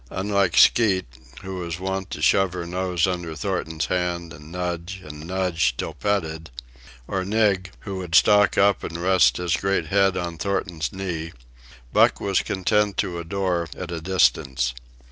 [0.09, 1.05] Unlike Skeet,
[1.43, 5.93] who was wont to shove her nose under Thornton's hand and nudge and nudge till
[5.93, 6.49] petted,
[7.07, 11.33] or Nig, who would stalk up and rest his great head on Thornton's knee,
[11.93, 14.73] Buck was content to adore at a distance.